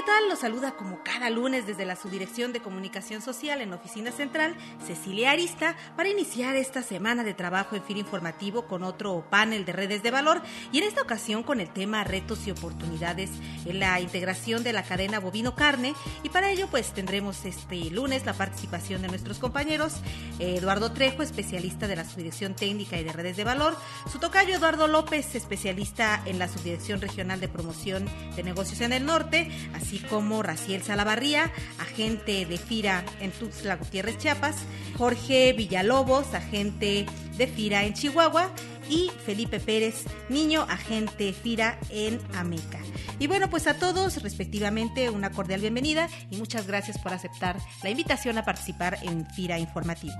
¿Qué 0.00 0.06
tal? 0.06 0.30
Los 0.30 0.38
saluda 0.38 0.72
como 0.76 1.02
cada 1.04 1.28
lunes 1.28 1.66
desde 1.66 1.84
la 1.84 1.94
Subdirección 1.94 2.54
de 2.54 2.60
Comunicación 2.60 3.20
Social 3.20 3.60
en 3.60 3.74
Oficina 3.74 4.10
Central, 4.12 4.56
Cecilia 4.86 5.32
Arista, 5.32 5.76
para 5.94 6.08
iniciar 6.08 6.56
esta 6.56 6.82
semana 6.82 7.22
de 7.22 7.34
trabajo 7.34 7.76
en 7.76 7.82
FIR 7.82 7.98
Informativo 7.98 8.66
con 8.66 8.82
otro 8.82 9.26
panel 9.28 9.66
de 9.66 9.72
redes 9.72 10.02
de 10.02 10.10
valor 10.10 10.40
y 10.72 10.78
en 10.78 10.84
esta 10.84 11.02
ocasión 11.02 11.42
con 11.42 11.60
el 11.60 11.68
tema 11.68 12.02
retos 12.02 12.46
y 12.46 12.50
oportunidades 12.50 13.28
en 13.66 13.78
la 13.78 14.00
integración 14.00 14.64
de 14.64 14.72
la 14.72 14.84
cadena 14.84 15.20
bovino-carne 15.20 15.94
y 16.22 16.30
para 16.30 16.50
ello 16.50 16.66
pues 16.70 16.94
tendremos 16.94 17.44
este 17.44 17.90
lunes 17.90 18.24
la 18.24 18.32
participación 18.32 19.02
de 19.02 19.08
nuestros 19.08 19.38
compañeros 19.38 19.96
Eduardo 20.38 20.92
Trejo, 20.92 21.22
especialista 21.22 21.88
de 21.88 21.96
la 21.96 22.06
Subdirección 22.06 22.54
Técnica 22.54 22.98
y 22.98 23.04
de 23.04 23.12
Redes 23.12 23.36
de 23.36 23.44
Valor, 23.44 23.76
su 24.10 24.18
tocayo 24.18 24.54
Eduardo 24.54 24.86
López, 24.86 25.34
especialista 25.34 26.22
en 26.24 26.38
la 26.38 26.48
Subdirección 26.48 27.02
Regional 27.02 27.38
de 27.38 27.48
Promoción 27.48 28.08
de 28.34 28.42
Negocios 28.42 28.80
en 28.80 28.94
el 28.94 29.04
Norte, 29.04 29.50
así 29.74 29.89
como 29.98 30.42
Raciel 30.42 30.82
Salavarría, 30.82 31.50
agente 31.78 32.46
de 32.46 32.58
FIRA 32.58 33.04
en 33.20 33.30
Tuxtla 33.32 33.76
Gutiérrez, 33.76 34.18
Chiapas, 34.18 34.56
Jorge 34.96 35.52
Villalobos, 35.52 36.32
agente 36.34 37.06
de 37.36 37.46
FIRA 37.46 37.84
en 37.84 37.94
Chihuahua, 37.94 38.52
y 38.90 39.10
Felipe 39.24 39.60
Pérez, 39.60 40.04
niño 40.28 40.66
agente 40.68 41.32
FIRA 41.32 41.78
en 41.90 42.20
Ameca. 42.34 42.80
Y 43.18 43.28
bueno, 43.28 43.48
pues 43.48 43.66
a 43.66 43.74
todos 43.74 44.22
respectivamente 44.22 45.10
una 45.10 45.30
cordial 45.30 45.60
bienvenida 45.60 46.08
y 46.28 46.36
muchas 46.36 46.66
gracias 46.66 46.98
por 46.98 47.12
aceptar 47.12 47.58
la 47.82 47.90
invitación 47.90 48.36
a 48.38 48.44
participar 48.44 48.98
en 49.02 49.26
FIRA 49.30 49.58
Informativo. 49.58 50.16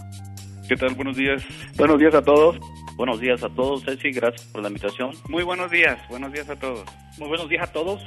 ¿Qué 0.70 0.76
tal? 0.76 0.94
Buenos 0.94 1.16
días. 1.16 1.42
Buenos 1.74 1.98
días 1.98 2.14
a 2.14 2.22
todos. 2.22 2.56
Buenos 2.94 3.18
días 3.18 3.42
a 3.42 3.48
todos, 3.48 3.84
Ceci, 3.84 4.12
gracias 4.12 4.44
por 4.52 4.62
la 4.62 4.68
invitación. 4.68 5.10
Muy 5.28 5.42
buenos 5.42 5.68
días, 5.68 5.98
buenos 6.08 6.32
días 6.32 6.48
a 6.48 6.54
todos. 6.54 6.88
Muy 7.18 7.26
buenos 7.26 7.48
días 7.48 7.68
a 7.68 7.72
todos. 7.72 8.00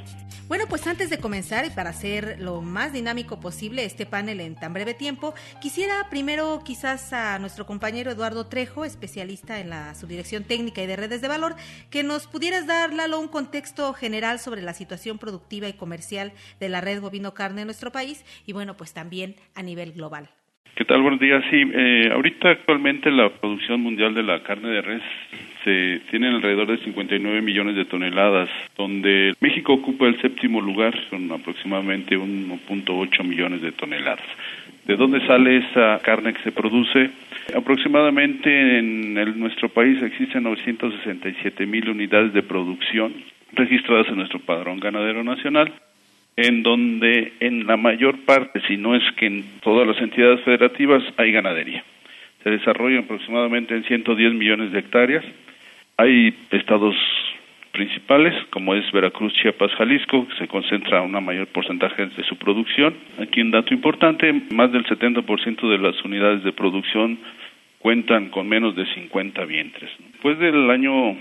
Bueno, 0.48 0.64
pues 0.66 0.86
antes 0.86 1.10
de 1.10 1.18
comenzar 1.18 1.66
y 1.66 1.70
para 1.70 1.90
hacer 1.90 2.36
lo 2.40 2.62
más 2.62 2.94
dinámico 2.94 3.38
posible 3.38 3.84
este 3.84 4.06
panel 4.06 4.40
en 4.40 4.54
tan 4.54 4.72
breve 4.72 4.94
tiempo, 4.94 5.34
quisiera 5.60 6.08
primero 6.08 6.62
quizás 6.64 7.12
a 7.12 7.38
nuestro 7.38 7.66
compañero 7.66 8.10
Eduardo 8.10 8.46
Trejo, 8.46 8.86
especialista 8.86 9.60
en 9.60 9.68
la 9.68 9.94
Subdirección 9.94 10.44
Técnica 10.44 10.82
y 10.82 10.86
de 10.86 10.96
Redes 10.96 11.20
de 11.20 11.28
Valor, 11.28 11.56
que 11.90 12.02
nos 12.02 12.26
pudieras 12.26 12.66
dar, 12.66 12.94
Lalo, 12.94 13.20
un 13.20 13.28
contexto 13.28 13.92
general 13.92 14.40
sobre 14.40 14.62
la 14.62 14.72
situación 14.72 15.18
productiva 15.18 15.68
y 15.68 15.74
comercial 15.74 16.32
de 16.60 16.70
la 16.70 16.80
red 16.80 17.02
bovino-carne 17.02 17.60
en 17.60 17.66
nuestro 17.66 17.92
país 17.92 18.24
y 18.46 18.54
bueno, 18.54 18.74
pues 18.74 18.94
también 18.94 19.36
a 19.54 19.62
nivel 19.62 19.92
global. 19.92 20.30
¿Qué 20.76 20.84
tal? 20.84 21.02
Buenos 21.02 21.20
días. 21.20 21.44
Sí, 21.50 21.62
eh, 21.72 22.10
ahorita 22.12 22.50
actualmente 22.50 23.08
la 23.12 23.28
producción 23.28 23.80
mundial 23.80 24.12
de 24.12 24.24
la 24.24 24.42
carne 24.42 24.70
de 24.70 24.82
res 24.82 25.02
se 25.62 26.00
tiene 26.10 26.26
alrededor 26.26 26.66
de 26.66 26.78
59 26.78 27.42
millones 27.42 27.76
de 27.76 27.84
toneladas, 27.84 28.48
donde 28.76 29.34
México 29.38 29.74
ocupa 29.74 30.08
el 30.08 30.20
séptimo 30.20 30.60
lugar 30.60 30.92
con 31.10 31.30
aproximadamente 31.30 32.18
1.8 32.18 33.22
millones 33.22 33.62
de 33.62 33.70
toneladas. 33.70 34.26
¿De 34.84 34.96
dónde 34.96 35.24
sale 35.28 35.58
esa 35.58 36.00
carne 36.02 36.34
que 36.34 36.42
se 36.42 36.50
produce? 36.50 37.08
Aproximadamente 37.56 38.78
en 38.78 39.14
nuestro 39.38 39.68
país 39.68 40.02
existen 40.02 40.42
967 40.42 41.66
mil 41.66 41.88
unidades 41.88 42.32
de 42.32 42.42
producción 42.42 43.14
registradas 43.52 44.08
en 44.08 44.16
nuestro 44.16 44.40
padrón 44.40 44.80
ganadero 44.80 45.22
nacional 45.22 45.72
en 46.36 46.62
donde 46.62 47.32
en 47.40 47.66
la 47.66 47.76
mayor 47.76 48.24
parte, 48.24 48.60
si 48.66 48.76
no 48.76 48.94
es 48.94 49.02
que 49.16 49.26
en 49.26 49.44
todas 49.62 49.86
las 49.86 49.98
entidades 50.00 50.40
federativas, 50.40 51.02
hay 51.16 51.32
ganadería. 51.32 51.84
Se 52.42 52.50
desarrolla 52.50 53.00
aproximadamente 53.00 53.74
en 53.74 53.84
110 53.84 54.34
millones 54.34 54.72
de 54.72 54.80
hectáreas. 54.80 55.24
Hay 55.96 56.34
estados 56.50 56.96
principales, 57.72 58.34
como 58.50 58.74
es 58.74 58.90
Veracruz, 58.92 59.32
Chiapas, 59.34 59.72
Jalisco, 59.72 60.28
que 60.28 60.34
se 60.36 60.48
concentra 60.48 61.02
un 61.02 61.12
mayor 61.24 61.46
porcentaje 61.48 62.06
de 62.06 62.24
su 62.24 62.36
producción. 62.36 62.94
Aquí 63.20 63.40
un 63.40 63.50
dato 63.50 63.74
importante, 63.74 64.32
más 64.52 64.70
del 64.72 64.84
70% 64.84 65.68
de 65.68 65.78
las 65.78 66.04
unidades 66.04 66.44
de 66.44 66.52
producción 66.52 67.18
cuentan 67.78 68.30
con 68.30 68.48
menos 68.48 68.76
de 68.76 68.86
50 68.94 69.44
vientres. 69.44 69.90
Después 70.12 70.38
del 70.38 70.70
año 70.70 71.16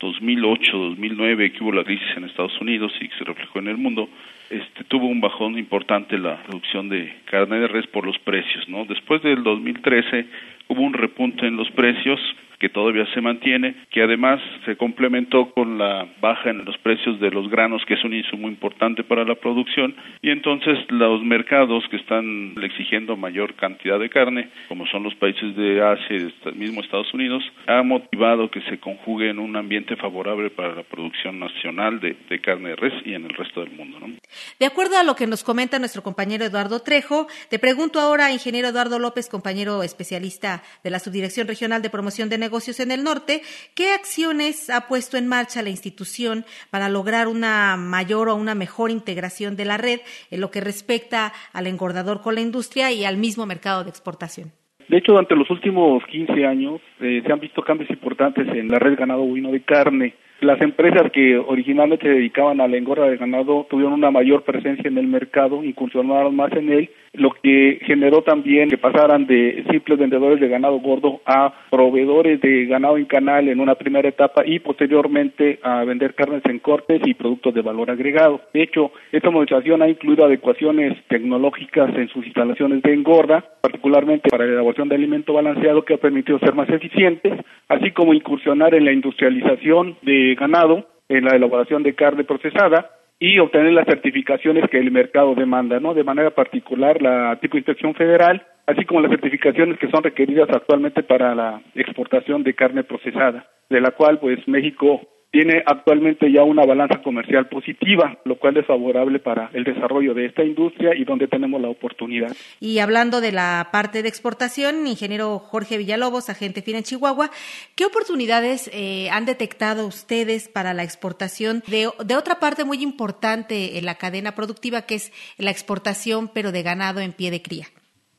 2008-2009 0.00 1.52
que 1.52 1.64
hubo 1.64 1.72
la 1.72 1.84
crisis 1.84 2.08
en 2.16 2.24
Estados 2.24 2.60
Unidos 2.60 2.92
y 3.00 3.08
que 3.08 3.16
se 3.16 3.24
reflejó 3.24 3.58
en 3.58 3.68
el 3.68 3.76
mundo, 3.76 4.08
este, 4.50 4.84
tuvo 4.84 5.06
un 5.06 5.20
bajón 5.20 5.58
importante 5.58 6.18
la 6.18 6.42
producción 6.44 6.88
de 6.88 7.12
carne 7.24 7.58
de 7.60 7.68
res 7.68 7.86
por 7.88 8.06
los 8.06 8.18
precios, 8.20 8.68
¿no? 8.68 8.84
Después 8.84 9.22
del 9.22 9.42
2013 9.42 10.26
hubo 10.68 10.82
un 10.82 10.92
repunte 10.92 11.46
en 11.46 11.56
los 11.56 11.70
precios 11.72 12.20
que 12.58 12.68
todavía 12.68 13.06
se 13.14 13.20
mantiene, 13.20 13.74
que 13.90 14.02
además 14.02 14.40
se 14.64 14.76
complementó 14.76 15.50
con 15.50 15.78
la 15.78 16.06
baja 16.20 16.50
en 16.50 16.64
los 16.64 16.76
precios 16.78 17.20
de 17.20 17.30
los 17.30 17.50
granos, 17.50 17.82
que 17.86 17.94
es 17.94 18.04
un 18.04 18.14
insumo 18.14 18.48
importante 18.48 19.04
para 19.04 19.24
la 19.24 19.34
producción, 19.34 19.94
y 20.22 20.30
entonces 20.30 20.78
los 20.88 21.22
mercados 21.22 21.84
que 21.90 21.96
están 21.96 22.54
exigiendo 22.62 23.16
mayor 23.16 23.54
cantidad 23.54 23.98
de 23.98 24.10
carne, 24.10 24.50
como 24.68 24.86
son 24.86 25.02
los 25.02 25.14
países 25.16 25.56
de 25.56 25.82
Asia 25.82 26.16
y 26.16 26.48
el 26.48 26.54
mismo 26.54 26.80
Estados 26.80 27.12
Unidos, 27.12 27.42
ha 27.66 27.82
motivado 27.82 28.50
que 28.50 28.60
se 28.62 28.78
conjugue 28.78 29.30
en 29.30 29.38
un 29.38 29.56
ambiente 29.56 29.96
favorable 29.96 30.50
para 30.50 30.74
la 30.74 30.82
producción 30.82 31.38
nacional 31.38 32.00
de, 32.00 32.16
de 32.28 32.40
carne 32.40 32.70
de 32.70 32.76
res 32.76 32.94
y 33.04 33.14
en 33.14 33.24
el 33.24 33.34
resto 33.34 33.60
del 33.60 33.72
mundo. 33.72 33.98
¿no? 34.00 34.14
De 34.58 34.66
acuerdo 34.66 34.98
a 34.98 35.04
lo 35.04 35.14
que 35.14 35.26
nos 35.26 35.44
comenta 35.44 35.78
nuestro 35.78 36.02
compañero 36.02 36.44
Eduardo 36.44 36.80
Trejo, 36.80 37.26
te 37.48 37.58
pregunto 37.58 38.00
ahora, 38.00 38.32
ingeniero 38.32 38.68
Eduardo 38.68 38.98
López, 38.98 39.28
compañero 39.28 39.82
especialista 39.82 40.62
de 40.82 40.90
la 40.90 40.98
Subdirección 40.98 41.46
Regional 41.46 41.82
de 41.82 41.90
Promoción 41.90 42.28
de 42.28 42.38
Negocios 42.46 42.78
en 42.78 42.92
el 42.92 43.02
Norte, 43.02 43.40
¿qué 43.74 43.92
acciones 43.92 44.70
ha 44.70 44.86
puesto 44.86 45.16
en 45.16 45.26
marcha 45.26 45.62
la 45.62 45.70
institución 45.70 46.44
para 46.70 46.88
lograr 46.88 47.26
una 47.26 47.76
mayor 47.76 48.28
o 48.28 48.36
una 48.36 48.54
mejor 48.54 48.92
integración 48.92 49.56
de 49.56 49.64
la 49.64 49.78
red 49.78 49.98
en 50.30 50.40
lo 50.40 50.52
que 50.52 50.60
respecta 50.60 51.32
al 51.52 51.66
engordador 51.66 52.22
con 52.22 52.36
la 52.36 52.40
industria 52.40 52.92
y 52.92 53.04
al 53.04 53.16
mismo 53.16 53.46
mercado 53.46 53.82
de 53.82 53.90
exportación? 53.90 54.52
De 54.88 54.98
hecho, 54.98 55.10
durante 55.10 55.34
los 55.34 55.50
últimos 55.50 56.04
15 56.06 56.46
años 56.46 56.80
eh, 57.00 57.20
se 57.26 57.32
han 57.32 57.40
visto 57.40 57.62
cambios 57.62 57.90
importantes 57.90 58.46
en 58.46 58.68
la 58.68 58.78
red 58.78 58.96
ganado 58.96 59.22
bovino 59.22 59.50
de 59.50 59.62
carne. 59.62 60.14
Las 60.40 60.60
empresas 60.60 61.10
que 61.12 61.38
originalmente 61.38 62.06
se 62.06 62.12
dedicaban 62.12 62.60
a 62.60 62.68
la 62.68 62.76
engorda 62.76 63.08
de 63.08 63.16
ganado 63.16 63.66
tuvieron 63.70 63.94
una 63.94 64.10
mayor 64.10 64.42
presencia 64.42 64.86
en 64.86 64.98
el 64.98 65.06
mercado, 65.06 65.64
incursionaron 65.64 66.36
más 66.36 66.52
en 66.52 66.70
él, 66.70 66.90
lo 67.14 67.30
que 67.30 67.78
generó 67.86 68.22
también 68.22 68.68
que 68.68 68.76
pasaran 68.76 69.26
de 69.26 69.64
simples 69.70 69.98
vendedores 69.98 70.38
de 70.38 70.48
ganado 70.48 70.78
gordo 70.78 71.22
a 71.24 71.54
proveedores 71.70 72.38
de 72.42 72.66
ganado 72.66 72.98
en 72.98 73.06
canal 73.06 73.48
en 73.48 73.60
una 73.60 73.76
primera 73.76 74.08
etapa 74.08 74.42
y 74.44 74.58
posteriormente 74.58 75.58
a 75.62 75.84
vender 75.84 76.14
carnes 76.14 76.42
en 76.44 76.58
cortes 76.58 77.00
y 77.06 77.14
productos 77.14 77.54
de 77.54 77.62
valor 77.62 77.90
agregado. 77.90 78.42
De 78.52 78.62
hecho, 78.62 78.92
esta 79.12 79.30
modernización 79.30 79.80
ha 79.80 79.88
incluido 79.88 80.26
adecuaciones 80.26 80.96
tecnológicas 81.08 81.94
en 81.96 82.08
sus 82.08 82.26
instalaciones 82.26 82.82
de 82.82 82.92
engorda, 82.92 83.42
particularmente 83.62 84.28
para 84.28 84.44
la 84.44 84.52
elaboración 84.52 84.90
de 84.90 84.96
alimento 84.96 85.32
balanceado 85.32 85.82
que 85.82 85.94
ha 85.94 85.98
permitido 85.98 86.38
ser 86.40 86.54
más 86.54 86.68
eficientes, 86.68 87.32
así 87.68 87.90
como 87.92 88.12
incursionar 88.12 88.74
en 88.74 88.84
la 88.84 88.92
industrialización 88.92 89.96
de 90.02 90.25
ganado, 90.34 90.86
en 91.08 91.24
la 91.24 91.36
elaboración 91.36 91.82
de 91.82 91.94
carne 91.94 92.24
procesada 92.24 92.90
y 93.18 93.38
obtener 93.38 93.72
las 93.72 93.86
certificaciones 93.86 94.68
que 94.70 94.78
el 94.78 94.90
mercado 94.90 95.34
demanda, 95.34 95.80
¿no? 95.80 95.94
De 95.94 96.04
manera 96.04 96.30
particular 96.30 97.00
la 97.00 97.38
tipo 97.40 97.54
de 97.54 97.60
inspección 97.60 97.94
federal, 97.94 98.44
así 98.66 98.84
como 98.84 99.00
las 99.00 99.10
certificaciones 99.10 99.78
que 99.78 99.90
son 99.90 100.02
requeridas 100.02 100.48
actualmente 100.50 101.02
para 101.02 101.34
la 101.34 101.62
exportación 101.74 102.42
de 102.42 102.54
carne 102.54 102.84
procesada, 102.84 103.46
de 103.70 103.80
la 103.80 103.92
cual 103.92 104.18
pues 104.18 104.46
México 104.46 105.00
tiene 105.36 105.62
actualmente 105.66 106.32
ya 106.32 106.44
una 106.44 106.64
balanza 106.64 107.02
comercial 107.02 107.46
positiva, 107.50 108.16
lo 108.24 108.38
cual 108.38 108.56
es 108.56 108.64
favorable 108.64 109.18
para 109.18 109.50
el 109.52 109.64
desarrollo 109.64 110.14
de 110.14 110.24
esta 110.24 110.42
industria 110.42 110.94
y 110.96 111.04
donde 111.04 111.28
tenemos 111.28 111.60
la 111.60 111.68
oportunidad. 111.68 112.34
Y 112.58 112.78
hablando 112.78 113.20
de 113.20 113.32
la 113.32 113.68
parte 113.70 114.02
de 114.02 114.08
exportación, 114.08 114.86
ingeniero 114.86 115.38
Jorge 115.38 115.76
Villalobos, 115.76 116.30
agente 116.30 116.62
FINA 116.62 116.78
en 116.78 116.84
Chihuahua, 116.84 117.28
¿qué 117.76 117.84
oportunidades 117.84 118.70
eh, 118.72 119.10
han 119.10 119.26
detectado 119.26 119.86
ustedes 119.86 120.48
para 120.48 120.72
la 120.72 120.84
exportación 120.84 121.62
de, 121.66 121.90
de 122.02 122.16
otra 122.16 122.36
parte 122.36 122.64
muy 122.64 122.82
importante 122.82 123.76
en 123.76 123.84
la 123.84 123.96
cadena 123.96 124.34
productiva, 124.34 124.86
que 124.86 124.94
es 124.94 125.12
la 125.36 125.50
exportación, 125.50 126.30
pero 126.32 126.50
de 126.50 126.62
ganado 126.62 127.00
en 127.00 127.12
pie 127.12 127.30
de 127.30 127.42
cría? 127.42 127.66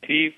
Sí, 0.05 0.35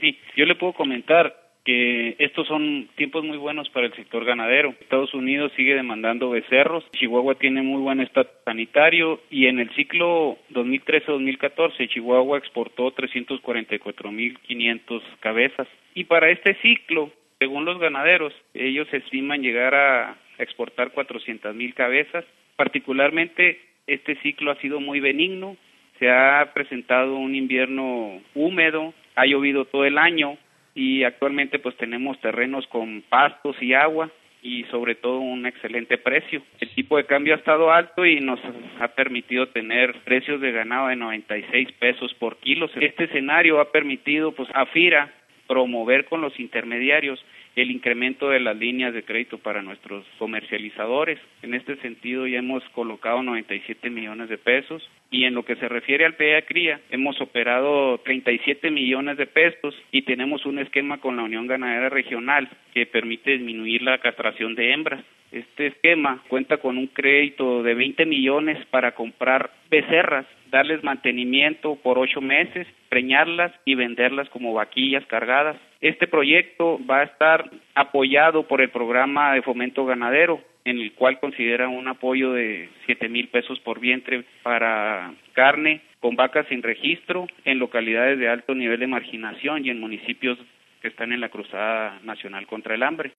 sí, 0.00 0.16
yo 0.34 0.46
le 0.46 0.54
puedo 0.54 0.72
comentar 0.72 1.41
que 1.64 2.16
estos 2.18 2.46
son 2.48 2.88
tiempos 2.96 3.24
muy 3.24 3.36
buenos 3.36 3.68
para 3.70 3.86
el 3.86 3.94
sector 3.94 4.24
ganadero. 4.24 4.74
Estados 4.80 5.14
Unidos 5.14 5.52
sigue 5.56 5.74
demandando 5.74 6.30
becerros, 6.30 6.84
Chihuahua 6.92 7.36
tiene 7.36 7.62
muy 7.62 7.80
buen 7.80 8.00
estatus 8.00 8.32
sanitario 8.44 9.20
y 9.30 9.46
en 9.46 9.60
el 9.60 9.70
ciclo 9.74 10.38
2013-2014 10.50 11.88
Chihuahua 11.88 12.38
exportó 12.38 12.92
344.500 12.94 15.02
cabezas. 15.20 15.68
Y 15.94 16.04
para 16.04 16.30
este 16.30 16.54
ciclo, 16.62 17.10
según 17.38 17.64
los 17.64 17.78
ganaderos, 17.78 18.32
ellos 18.54 18.88
estiman 18.92 19.42
llegar 19.42 19.74
a 19.74 20.16
exportar 20.38 20.92
400.000 20.92 21.74
cabezas. 21.74 22.24
Particularmente 22.56 23.60
este 23.86 24.16
ciclo 24.16 24.50
ha 24.50 24.56
sido 24.56 24.80
muy 24.80 25.00
benigno, 25.00 25.56
se 25.98 26.10
ha 26.10 26.50
presentado 26.54 27.16
un 27.16 27.34
invierno 27.34 28.20
húmedo, 28.34 28.94
ha 29.14 29.26
llovido 29.26 29.66
todo 29.66 29.84
el 29.84 29.98
año 29.98 30.38
y 30.74 31.04
actualmente 31.04 31.58
pues 31.58 31.76
tenemos 31.76 32.20
terrenos 32.20 32.66
con 32.68 33.02
pastos 33.08 33.56
y 33.60 33.74
agua 33.74 34.10
y 34.42 34.64
sobre 34.64 34.96
todo 34.96 35.20
un 35.20 35.46
excelente 35.46 35.98
precio. 35.98 36.42
El 36.58 36.70
tipo 36.70 36.96
de 36.96 37.06
cambio 37.06 37.34
ha 37.34 37.38
estado 37.38 37.72
alto 37.72 38.04
y 38.04 38.20
nos 38.20 38.40
ha 38.80 38.88
permitido 38.88 39.48
tener 39.48 39.94
precios 40.04 40.40
de 40.40 40.50
ganado 40.50 40.88
de 40.88 40.96
96 40.96 41.72
pesos 41.78 42.12
por 42.14 42.38
kilo. 42.38 42.68
Este 42.80 43.04
escenario 43.04 43.60
ha 43.60 43.70
permitido 43.70 44.32
pues 44.32 44.48
a 44.54 44.66
FIRA 44.66 45.12
promover 45.46 46.06
con 46.06 46.20
los 46.20 46.38
intermediarios 46.40 47.24
el 47.56 47.70
incremento 47.70 48.30
de 48.30 48.40
las 48.40 48.56
líneas 48.56 48.94
de 48.94 49.02
crédito 49.02 49.38
para 49.38 49.62
nuestros 49.62 50.06
comercializadores. 50.18 51.18
En 51.42 51.54
este 51.54 51.76
sentido 51.76 52.26
ya 52.26 52.38
hemos 52.38 52.62
colocado 52.70 53.22
97 53.22 53.90
millones 53.90 54.28
de 54.28 54.38
pesos 54.38 54.88
y 55.10 55.24
en 55.24 55.34
lo 55.34 55.44
que 55.44 55.56
se 55.56 55.68
refiere 55.68 56.06
al 56.06 56.14
PEA 56.14 56.46
Cría 56.46 56.80
hemos 56.90 57.20
operado 57.20 57.98
37 57.98 58.70
millones 58.70 59.18
de 59.18 59.26
pesos 59.26 59.74
y 59.90 60.02
tenemos 60.02 60.46
un 60.46 60.58
esquema 60.58 60.98
con 60.98 61.16
la 61.16 61.24
Unión 61.24 61.46
Ganadera 61.46 61.90
Regional 61.90 62.48
que 62.72 62.86
permite 62.86 63.32
disminuir 63.32 63.82
la 63.82 63.98
castración 63.98 64.54
de 64.54 64.72
hembras. 64.72 65.04
Este 65.30 65.68
esquema 65.68 66.22
cuenta 66.28 66.58
con 66.58 66.76
un 66.76 66.88
crédito 66.88 67.62
de 67.62 67.74
20 67.74 68.04
millones 68.06 68.64
para 68.66 68.94
comprar 68.94 69.50
becerras, 69.70 70.26
darles 70.50 70.84
mantenimiento 70.84 71.76
por 71.76 71.98
ocho 71.98 72.20
meses, 72.20 72.66
preñarlas 72.90 73.52
y 73.64 73.74
venderlas 73.74 74.28
como 74.28 74.52
vaquillas 74.52 75.04
cargadas. 75.06 75.56
Este 75.82 76.06
proyecto 76.06 76.78
va 76.88 77.00
a 77.00 77.02
estar 77.02 77.50
apoyado 77.74 78.46
por 78.46 78.60
el 78.60 78.70
programa 78.70 79.34
de 79.34 79.42
fomento 79.42 79.84
ganadero, 79.84 80.40
en 80.64 80.78
el 80.78 80.92
cual 80.92 81.18
considera 81.18 81.68
un 81.68 81.88
apoyo 81.88 82.32
de 82.32 82.68
siete 82.86 83.08
mil 83.08 83.26
pesos 83.26 83.58
por 83.60 83.80
vientre 83.80 84.24
para 84.44 85.12
carne 85.32 85.80
con 85.98 86.14
vacas 86.14 86.46
sin 86.48 86.62
registro 86.62 87.26
en 87.44 87.58
localidades 87.58 88.16
de 88.20 88.28
alto 88.28 88.54
nivel 88.54 88.78
de 88.78 88.86
marginación 88.86 89.66
y 89.66 89.70
en 89.70 89.80
municipios 89.80 90.38
que 90.80 90.88
están 90.88 91.12
en 91.12 91.20
la 91.20 91.30
Cruzada 91.30 91.98
Nacional 92.04 92.46
contra 92.46 92.76
el 92.76 92.84
Hambre. 92.84 93.12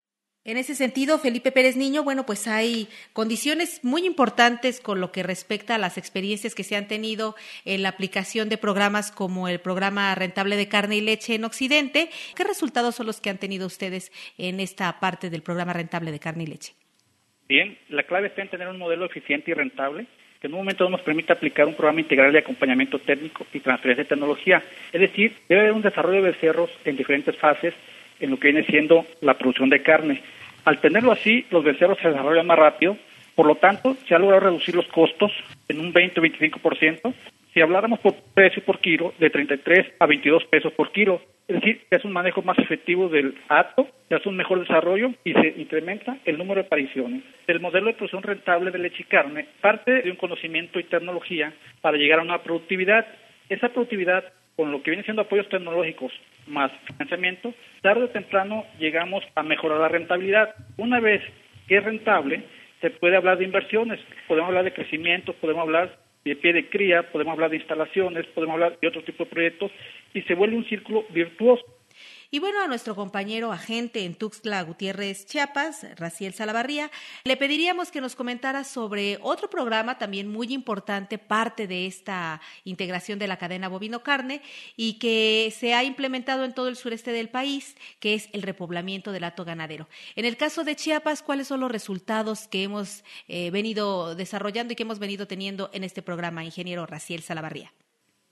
En 0.46 0.58
ese 0.58 0.76
sentido, 0.76 1.20
Felipe 1.20 1.54
Pérez 1.54 1.78
Niño, 1.78 2.04
bueno, 2.04 2.26
pues 2.26 2.50
hay 2.50 2.90
condiciones 3.14 3.82
muy 3.82 4.06
importantes 4.06 4.82
con 4.82 5.00
lo 5.00 5.10
que 5.10 5.24
respecta 5.24 5.76
a 5.76 5.78
las 5.78 5.98
experiencias 5.98 6.54
que 6.54 6.66
se 6.66 6.76
han 6.76 6.90
tenido 6.90 7.36
en 7.64 7.82
la 7.82 7.88
aplicación 7.88 8.50
de 8.50 8.58
programas 8.58 9.10
como 9.10 9.48
el 9.48 9.62
programa 9.62 10.14
rentable 10.16 10.58
de 10.58 10.68
carne 10.68 10.98
y 10.98 11.02
leche 11.02 11.36
en 11.36 11.46
Occidente. 11.46 12.10
¿Qué 12.36 12.44
resultados 12.44 12.96
son 12.96 13.06
los 13.06 13.22
que 13.22 13.30
han 13.30 13.38
tenido 13.38 13.66
ustedes 13.66 14.12
en 14.38 14.60
esta 14.60 15.00
parte 15.00 15.30
del 15.30 15.44
programa 15.44 15.72
rentable 15.72 16.12
de 16.12 16.20
carne 16.20 16.44
y 16.44 16.48
leche? 16.48 16.74
Bien, 17.48 17.78
la 17.88 18.04
clave 18.04 18.28
está 18.28 18.42
en 18.42 18.50
tener 18.50 18.68
un 18.68 18.78
modelo 18.78 19.06
eficiente 19.06 19.52
y 19.52 19.54
rentable 19.54 20.08
que 20.42 20.48
en 20.48 20.56
un 20.56 20.60
momento 20.60 20.90
nos 20.90 21.00
permite 21.00 21.32
aplicar 21.32 21.68
un 21.68 21.76
programa 21.76 22.02
integral 22.02 22.34
de 22.34 22.40
acompañamiento 22.40 23.00
técnico 23.00 23.46
y 23.54 23.62
transferencia 23.62 24.04
de 24.04 24.10
tecnología. 24.10 24.62
Es 24.92 25.00
decir, 25.00 25.38
debe 25.48 25.62
haber 25.62 25.72
un 25.72 25.82
desarrollo 25.82 26.22
de 26.22 26.32
becerros 26.32 26.70
en 26.84 26.98
diferentes 26.98 27.38
fases 27.38 27.74
en 28.20 28.32
lo 28.32 28.40
que 28.40 28.52
viene 28.52 28.66
siendo 28.66 29.06
la 29.22 29.38
producción 29.38 29.70
de 29.70 29.82
carne. 29.82 30.22
Al 30.66 30.80
tenerlo 30.80 31.12
así, 31.12 31.46
los 31.52 31.64
becerros 31.64 31.98
se 32.00 32.10
desarrollan 32.10 32.48
más 32.48 32.58
rápido, 32.58 32.98
por 33.36 33.48
lo 33.48 33.56
tanto, 33.56 33.96
se 34.08 34.14
ha 34.14 34.20
logrado 34.20 34.42
reducir 34.42 34.76
los 34.76 34.88
costos 34.88 35.32
en 35.68 35.80
un 35.80 35.92
20 35.92 36.20
o 36.20 36.24
25%. 36.24 37.14
Si 37.54 37.62
habláramos 37.62 38.00
por 38.00 38.16
precio 38.34 38.64
por 38.64 38.80
kilo, 38.80 39.14
de 39.20 39.30
33 39.30 39.94
a 40.00 40.06
22 40.06 40.46
pesos 40.46 40.74
por 40.74 40.92
kilo, 40.92 41.22
es 41.48 41.56
decir, 41.56 41.82
se 41.90 41.96
hace 41.96 42.08
un 42.08 42.14
manejo 42.14 42.42
más 42.42 42.58
efectivo 42.58 43.10
del 43.10 43.36
acto, 43.50 43.88
se 44.08 44.16
hace 44.16 44.30
un 44.30 44.38
mejor 44.38 44.60
desarrollo 44.60 45.12
y 45.24 45.34
se 45.34 45.54
incrementa 45.58 46.18
el 46.26 46.38
número 46.38 46.62
de 46.62 46.68
apariciones. 46.68 47.24
El 47.48 47.60
modelo 47.60 47.88
de 47.88 47.94
producción 47.94 48.24
rentable 48.24 48.72
de 48.72 48.80
leche 48.80 49.02
y 49.02 49.06
carne 49.06 49.48
parte 49.62 50.02
de 50.02 50.10
un 50.10 50.18
conocimiento 50.18 50.80
y 50.80 50.84
tecnología 50.84 51.54
para 51.82 51.98
llegar 51.98 52.20
a 52.20 52.24
una 52.24 52.42
productividad. 52.42 53.06
Esa 53.50 53.70
productividad 53.70 54.24
con 54.56 54.72
lo 54.72 54.82
que 54.82 54.92
viene 54.92 55.04
siendo 55.04 55.24
apoyos 55.24 55.50
tecnológicos 55.50 56.14
más 56.48 56.72
financiamiento, 56.86 57.54
tarde 57.82 58.06
o 58.06 58.10
temprano 58.10 58.66
llegamos 58.80 59.24
a 59.36 59.44
mejorar 59.44 59.80
la 59.80 59.88
rentabilidad. 59.88 60.54
Una 60.78 61.00
vez 61.00 61.22
que 61.68 61.78
es 61.78 61.84
rentable, 61.84 62.44
se 62.82 62.90
puede 62.90 63.16
hablar 63.16 63.38
de 63.38 63.46
inversiones, 63.46 64.00
podemos 64.28 64.50
hablar 64.50 64.66
de 64.66 64.74
crecimiento, 64.74 65.34
podemos 65.34 65.64
hablar 65.64 65.98
de 66.26 66.36
pie 66.36 66.54
de 66.54 66.70
cría, 66.70 67.12
podemos 67.12 67.34
hablar 67.34 67.50
de 67.50 67.58
instalaciones, 67.58 68.26
podemos 68.28 68.54
hablar 68.54 68.78
de 68.80 68.88
otro 68.88 69.04
tipo 69.04 69.26
de 69.26 69.30
proyectos 69.30 69.72
y 70.14 70.22
se 70.24 70.36
vuelve 70.36 70.56
un 70.56 70.66
círculo 70.66 71.06
virtuoso. 71.10 71.64
Y 72.34 72.40
bueno, 72.40 72.64
a 72.64 72.68
nuestro 72.68 72.96
compañero 72.96 73.52
agente 73.52 74.06
en 74.06 74.16
Tuxtla 74.16 74.64
Gutiérrez, 74.64 75.28
Chiapas, 75.28 75.86
Raciel 75.98 76.34
Salavarría, 76.34 76.90
le 77.26 77.38
pediríamos 77.38 77.92
que 77.92 78.02
nos 78.02 78.16
comentara 78.16 78.64
sobre 78.64 79.20
otro 79.22 79.52
programa 79.52 80.00
también 80.00 80.32
muy 80.32 80.52
importante, 80.52 81.20
parte 81.20 81.68
de 81.68 81.86
esta 81.86 82.42
integración 82.64 83.20
de 83.20 83.28
la 83.28 83.38
cadena 83.38 83.70
bovino-carne 83.70 84.42
y 84.76 84.94
que 84.94 85.54
se 85.56 85.76
ha 85.76 85.84
implementado 85.84 86.44
en 86.44 86.56
todo 86.56 86.70
el 86.70 86.76
sureste 86.76 87.12
del 87.12 87.30
país, 87.30 87.76
que 88.00 88.16
es 88.16 88.30
el 88.32 88.42
repoblamiento 88.42 89.12
del 89.12 89.26
hato 89.26 89.46
ganadero. 89.46 89.88
En 90.16 90.26
el 90.26 90.36
caso 90.36 90.64
de 90.64 90.76
Chiapas, 90.76 91.22
¿cuáles 91.22 91.46
son 91.46 91.60
los 91.60 91.72
resultados 91.72 92.48
que 92.48 92.64
hemos 92.64 93.04
eh, 93.28 93.52
venido 93.52 94.16
desarrollando 94.16 94.74
y 94.74 94.76
que 94.76 94.82
hemos 94.82 94.98
venido 94.98 95.28
teniendo 95.28 95.70
en 95.72 95.84
este 95.84 96.02
programa, 96.02 96.44
ingeniero 96.44 96.88
Raciel 96.88 97.22
Salavarría? 97.22 97.72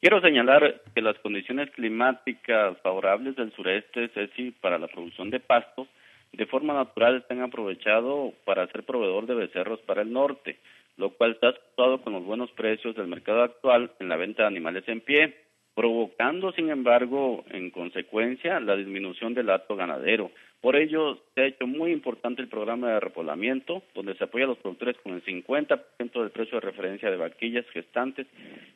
Quiero 0.02 0.20
señalar 0.20 0.82
que 0.96 1.02
las 1.04 1.20
condiciones 1.20 1.70
climáticas 1.70 2.76
favorables 2.82 3.36
del 3.36 3.54
sureste, 3.54 4.10
Ceci, 4.16 4.50
para 4.50 4.80
la 4.80 4.88
producción 4.88 5.30
de 5.30 5.40
pastos, 5.40 5.88
de 6.32 6.48
forma 6.48 6.74
natural 6.74 7.24
se 7.28 7.36
han 7.36 7.44
aprovechado 7.44 8.34
para 8.44 8.66
ser 8.72 8.84
proveedor 8.84 9.28
de 9.28 9.36
becerros 9.36 9.80
para 9.82 10.02
el 10.02 10.12
norte, 10.12 10.58
lo 10.98 11.12
cual 11.12 11.34
está 11.34 11.50
asociado 11.50 12.02
con 12.02 12.14
los 12.14 12.26
buenos 12.26 12.50
precios 12.54 12.96
del 12.96 13.06
mercado 13.06 13.44
actual 13.44 13.92
en 14.00 14.10
la 14.10 14.16
venta 14.16 14.42
de 14.42 14.48
animales 14.48 14.86
en 14.88 15.02
pie, 15.02 15.36
provocando, 15.76 16.52
sin 16.54 16.72
embargo, 16.72 17.46
en 17.52 17.70
consecuencia, 17.70 18.60
la 18.60 18.76
disminución 18.76 19.36
del 19.36 19.52
acto 19.52 19.76
ganadero, 19.76 20.32
por 20.62 20.76
ello, 20.76 21.18
se 21.34 21.42
ha 21.42 21.46
hecho 21.48 21.66
muy 21.66 21.92
importante 21.92 22.42
el 22.42 22.48
programa 22.48 22.94
de 22.94 23.00
repoblamiento, 23.00 23.82
donde 23.96 24.14
se 24.16 24.24
apoya 24.26 24.46
a 24.46 24.50
los 24.50 24.60
productores 24.60 24.96
con 25.02 25.14
el 25.14 25.26
50% 25.26 26.22
del 26.22 26.30
precio 26.30 26.60
de 26.60 26.66
referencia 26.66 27.10
de 27.10 27.18
vaquillas 27.18 27.66
gestantes 27.74 28.28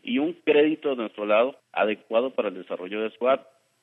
y 0.01 0.17
un 0.17 0.33
crédito 0.33 0.89
de 0.89 0.95
nuestro 0.95 1.27
lado 1.27 1.59
adecuado 1.71 2.31
para 2.31 2.49
el 2.49 2.55
desarrollo 2.55 3.01
de 3.01 3.11
su 3.11 3.27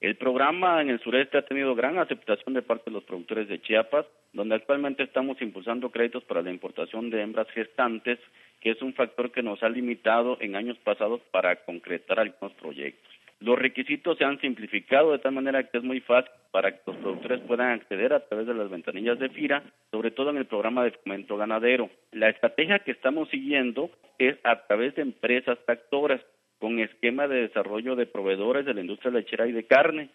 El 0.00 0.16
programa 0.16 0.82
en 0.82 0.90
el 0.90 0.98
sureste 0.98 1.38
ha 1.38 1.46
tenido 1.46 1.76
gran 1.76 1.96
aceptación 1.98 2.54
de 2.54 2.62
parte 2.62 2.90
de 2.90 2.94
los 2.94 3.04
productores 3.04 3.46
de 3.46 3.62
Chiapas, 3.62 4.06
donde 4.32 4.56
actualmente 4.56 5.04
estamos 5.04 5.40
impulsando 5.40 5.90
créditos 5.90 6.24
para 6.24 6.42
la 6.42 6.50
importación 6.50 7.08
de 7.08 7.22
hembras 7.22 7.48
gestantes, 7.50 8.18
que 8.60 8.70
es 8.70 8.82
un 8.82 8.94
factor 8.94 9.30
que 9.30 9.44
nos 9.44 9.62
ha 9.62 9.68
limitado 9.68 10.38
en 10.40 10.56
años 10.56 10.76
pasados 10.78 11.20
para 11.30 11.54
concretar 11.64 12.18
algunos 12.18 12.52
proyectos. 12.54 13.11
Los 13.42 13.58
requisitos 13.58 14.16
se 14.18 14.24
han 14.24 14.40
simplificado 14.40 15.10
de 15.10 15.18
tal 15.18 15.32
manera 15.32 15.64
que 15.64 15.78
es 15.78 15.82
muy 15.82 15.98
fácil 16.00 16.30
para 16.52 16.70
que 16.70 16.80
los 16.86 16.96
productores 16.98 17.40
puedan 17.40 17.70
acceder 17.70 18.12
a 18.12 18.20
través 18.20 18.46
de 18.46 18.54
las 18.54 18.70
ventanillas 18.70 19.18
de 19.18 19.30
FIRA, 19.30 19.64
sobre 19.90 20.12
todo 20.12 20.30
en 20.30 20.36
el 20.36 20.46
programa 20.46 20.84
de 20.84 20.92
fomento 20.92 21.36
ganadero. 21.36 21.90
La 22.12 22.28
estrategia 22.28 22.78
que 22.78 22.92
estamos 22.92 23.28
siguiendo 23.30 23.90
es 24.18 24.36
a 24.44 24.64
través 24.66 24.94
de 24.94 25.02
empresas 25.02 25.58
tractoras 25.66 26.20
con 26.60 26.78
esquema 26.78 27.26
de 27.26 27.48
desarrollo 27.48 27.96
de 27.96 28.06
proveedores 28.06 28.64
de 28.64 28.74
la 28.74 28.80
industria 28.80 29.10
lechera 29.10 29.48
y 29.48 29.52
de 29.52 29.66
carne, 29.66 30.10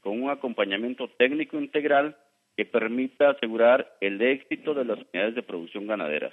con 0.00 0.22
un 0.22 0.30
acompañamiento 0.30 1.08
técnico 1.18 1.58
integral 1.58 2.16
que 2.56 2.64
permita 2.64 3.28
asegurar 3.28 3.94
el 4.00 4.22
éxito 4.22 4.72
de 4.72 4.86
las 4.86 4.98
unidades 5.12 5.34
de 5.34 5.42
producción 5.42 5.86
ganadera. 5.86 6.32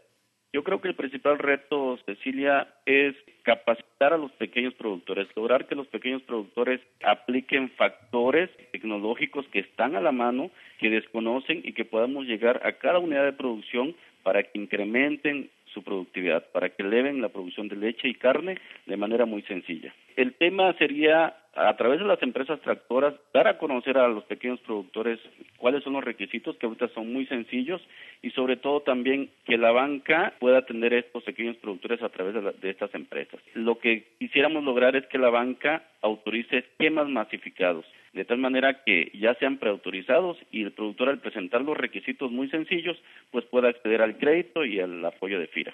Yo 0.54 0.64
creo 0.64 0.82
que 0.82 0.88
el 0.88 0.96
principal 0.96 1.38
reto, 1.38 2.00
Cecilia, 2.06 2.68
es 2.86 3.16
capacitar 3.44 4.14
a 4.14 4.18
los 4.18 4.32
pequeños 4.34 4.74
productores, 4.76 5.28
lograr 5.36 5.68
que 5.68 5.76
los 5.76 5.88
pequeños 5.88 6.22
productores 6.24 6.82
apliquen 7.04 7.70
factores 7.72 8.50
tecnológicos 8.72 9.46
que 9.48 9.60
están 9.60 9.96
a 9.96 10.02
la 10.02 10.12
mano, 10.12 10.50
que 10.80 10.90
desconocen 10.90 11.62
y 11.64 11.74
que 11.74 11.86
podamos 11.86 12.26
llegar 12.26 12.66
a 12.66 12.74
cada 12.74 13.00
unidad 13.00 13.26
de 13.26 13.34
producción 13.34 13.96
para 14.24 14.44
que 14.44 14.58
incrementen 14.58 15.50
su 15.74 15.84
productividad, 15.84 16.50
para 16.52 16.70
que 16.70 16.84
eleven 16.84 17.22
la 17.22 17.30
producción 17.30 17.68
de 17.68 17.76
leche 17.76 18.08
y 18.08 18.16
carne 18.16 18.58
de 18.86 18.98
manera 18.98 19.26
muy 19.26 19.42
sencilla. 19.44 19.94
El 20.16 20.34
tema 20.34 20.74
sería, 20.74 21.36
a 21.58 21.76
través 21.76 22.00
de 22.00 22.06
las 22.06 22.22
empresas 22.22 22.62
tractoras, 22.62 23.16
dar 23.34 23.48
a 23.48 23.58
conocer 23.58 23.98
a 23.98 24.08
los 24.08 24.24
pequeños 24.26 24.60
productores 24.62 25.20
cuáles 25.58 25.84
son 25.84 25.94
los 25.94 26.04
requisitos, 26.04 26.56
que 26.58 26.68
ahorita 26.68 26.88
son 26.90 27.12
muy 27.12 27.26
sencillos, 27.26 27.82
y 28.22 28.30
sobre 28.32 28.58
todo 28.58 28.82
también 28.82 29.30
que 29.46 29.58
la 29.58 29.72
banca 29.72 30.34
pueda 30.40 30.60
atender 30.60 30.94
a 30.94 31.00
estos 31.00 31.24
pequeños 31.24 31.58
productores 31.58 32.02
a 32.02 32.10
través 32.10 32.36
de, 32.36 32.42
de 32.42 32.70
estas 32.70 32.94
empresas. 32.94 33.40
Lo 33.56 33.80
que 33.80 34.06
quisiéramos 34.20 34.64
lograr 34.64 34.96
es 34.96 35.06
que 35.08 35.18
la 35.18 35.30
banca 35.30 35.84
autorice 36.02 36.60
esquemas 36.60 37.10
masificados 37.10 37.86
de 38.18 38.26
tal 38.26 38.40
manera 38.40 38.84
que 38.84 39.12
ya 39.14 39.36
sean 39.36 39.58
preautorizados 39.58 40.38
y 40.52 40.64
el 40.64 40.72
productor 40.72 41.10
al 41.10 41.20
presentar 41.20 41.62
los 41.62 41.78
requisitos 41.78 42.32
muy 42.32 42.50
sencillos, 42.50 42.98
pues 43.32 43.46
pueda 43.46 43.70
acceder 43.70 44.02
al 44.02 44.18
crédito 44.18 44.66
y 44.66 44.80
al 44.80 45.06
apoyo 45.06 45.40
de 45.40 45.48
FIRA. 45.48 45.74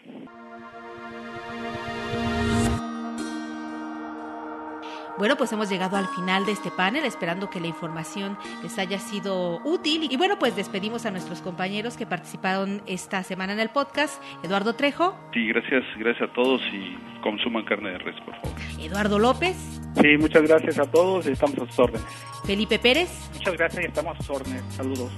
Bueno, 5.17 5.37
pues 5.37 5.51
hemos 5.53 5.69
llegado 5.69 5.95
al 5.97 6.07
final 6.07 6.45
de 6.45 6.53
este 6.53 6.71
panel, 6.71 7.05
esperando 7.05 7.49
que 7.49 7.59
la 7.59 7.67
información 7.67 8.37
les 8.63 8.79
haya 8.79 8.99
sido 8.99 9.59
útil. 9.63 10.07
Y 10.11 10.17
bueno, 10.17 10.39
pues 10.39 10.55
despedimos 10.55 11.05
a 11.05 11.11
nuestros 11.11 11.41
compañeros 11.41 11.97
que 11.97 12.05
participaron 12.05 12.81
esta 12.87 13.23
semana 13.23 13.53
en 13.53 13.59
el 13.59 13.69
podcast. 13.69 14.21
Eduardo 14.43 14.73
Trejo. 14.73 15.15
Sí, 15.33 15.47
gracias, 15.47 15.83
gracias 15.97 16.29
a 16.29 16.33
todos 16.33 16.61
y 16.73 16.97
consuman 17.21 17.63
carne 17.65 17.91
de 17.91 17.97
res, 17.99 18.15
por 18.25 18.35
favor. 18.35 18.59
Eduardo 18.79 19.19
López. 19.19 19.55
Sí, 20.01 20.17
muchas 20.19 20.43
gracias 20.43 20.79
a 20.79 20.89
todos 20.89 21.27
y 21.27 21.31
estamos 21.31 21.59
a 21.59 21.65
sus 21.67 21.79
órdenes. 21.79 22.07
Felipe 22.45 22.79
Pérez. 22.79 23.29
Muchas 23.33 23.53
gracias 23.53 23.83
y 23.83 23.87
estamos 23.87 24.17
a 24.17 24.21
sus 24.23 24.35
órdenes. 24.35 24.63
Saludos. 24.69 25.11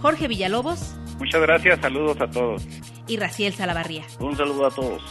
Jorge 0.00 0.28
Villalobos. 0.28 0.96
Muchas 1.18 1.42
gracias, 1.42 1.80
saludos 1.80 2.20
a 2.20 2.30
todos. 2.30 2.66
Y 3.06 3.16
Raciel 3.16 3.52
Salavarría. 3.52 4.04
Un 4.20 4.36
saludo 4.36 4.66
a 4.66 4.70
todos. 4.70 5.02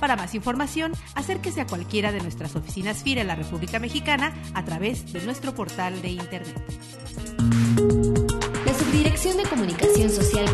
Para 0.00 0.16
más 0.16 0.34
información, 0.34 0.92
acérquese 1.14 1.60
a 1.60 1.66
cualquiera 1.66 2.12
de 2.12 2.20
nuestras 2.20 2.54
oficinas 2.56 3.02
FIRA 3.02 3.22
en 3.22 3.28
la 3.28 3.34
República 3.34 3.78
Mexicana 3.78 4.32
a 4.54 4.64
través 4.64 5.12
de 5.12 5.22
nuestro 5.22 5.54
portal 5.54 6.02
de 6.02 6.08
Internet. 6.10 6.62
La 8.64 8.74
Subdirección 8.74 9.36
de 9.36 9.44
Comunicación 9.44 10.10
Social. 10.10 10.46